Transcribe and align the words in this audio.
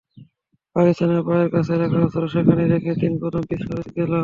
পাকিস্তানিরা 0.75 1.21
পায়ের 1.27 1.49
কাছে 1.53 1.73
রাখা 1.73 1.97
অস্ত্র 2.01 2.23
সেখানেই 2.33 2.69
রেখে 2.73 2.91
তিন 3.01 3.13
কদম 3.21 3.43
পিছে 3.49 3.65
সরে 3.67 3.89
গেল। 3.97 4.13